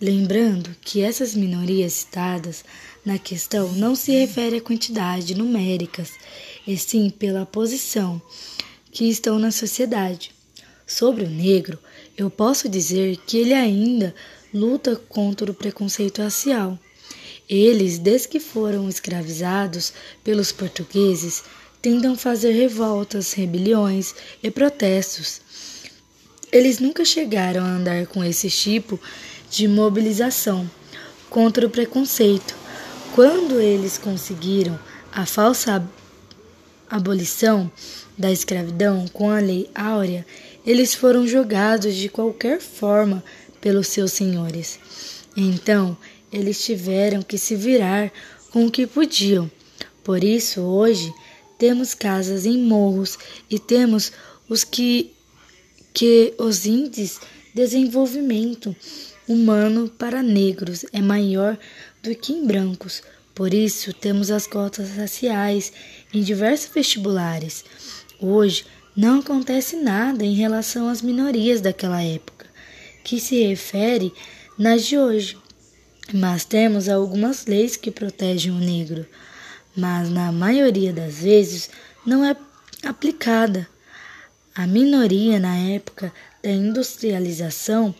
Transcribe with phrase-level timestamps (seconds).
[0.00, 2.64] Lembrando que essas minorias citadas
[3.04, 6.12] na questão não se refere à quantidade numéricas,
[6.64, 8.22] e sim pela posição
[8.92, 10.30] que estão na sociedade.
[10.86, 11.78] Sobre o negro,
[12.16, 14.14] eu posso dizer que ele ainda
[14.54, 16.78] luta contra o preconceito racial.
[17.48, 19.92] Eles, desde que foram escravizados
[20.22, 21.42] pelos portugueses,
[21.82, 25.40] tentam fazer revoltas, rebeliões e protestos.
[26.52, 30.68] Eles nunca chegaram a andar com esse tipo de mobilização
[31.30, 32.54] contra o preconceito.
[33.14, 34.78] Quando eles conseguiram
[35.12, 35.82] a falsa
[36.88, 37.70] abolição
[38.16, 40.26] da escravidão com a Lei Áurea,
[40.66, 43.24] eles foram jogados de qualquer forma
[43.60, 44.78] pelos seus senhores.
[45.36, 45.96] Então,
[46.32, 48.12] eles tiveram que se virar
[48.50, 49.50] com o que podiam.
[50.04, 51.12] Por isso, hoje,
[51.58, 53.18] temos casas em morros
[53.50, 54.12] e temos
[54.48, 55.12] os que,
[55.92, 57.20] que os índices
[57.54, 58.74] de desenvolvimento
[59.28, 61.58] humano para negros é maior
[62.02, 63.02] do que em brancos.
[63.34, 65.72] Por isso, temos as cotas raciais
[66.12, 67.64] em diversos vestibulares.
[68.18, 68.64] Hoje,
[68.96, 72.46] não acontece nada em relação às minorias daquela época,
[73.04, 74.12] que se refere
[74.58, 75.38] nas de hoje.
[76.12, 79.06] Mas temos algumas leis que protegem o negro,
[79.76, 81.70] mas na maioria das vezes
[82.04, 82.34] não é
[82.82, 83.68] aplicada.
[84.54, 87.94] A minoria na época da industrialização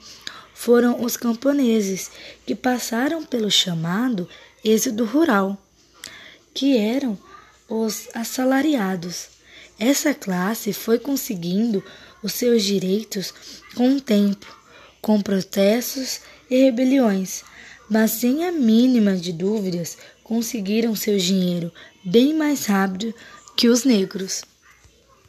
[0.59, 2.11] foram os camponeses,
[2.45, 4.28] que passaram pelo chamado
[4.65, 5.56] êxodo rural,
[6.53, 7.17] que eram
[7.69, 9.28] os assalariados.
[9.78, 11.81] Essa classe foi conseguindo
[12.25, 13.33] os seus direitos
[13.77, 14.48] com o tempo,
[15.00, 17.45] com protestos e rebeliões,
[17.89, 21.72] mas sem a mínima de dúvidas conseguiram seu dinheiro
[22.05, 23.15] bem mais rápido
[23.56, 24.43] que os negros.